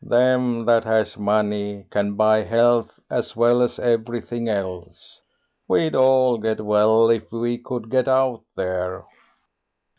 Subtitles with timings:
[0.03, 5.21] "Them that has money can buy health as well as everything else.
[5.67, 9.05] We'd all get well if we could get out there."